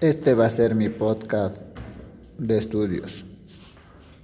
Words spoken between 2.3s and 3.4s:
de estudios.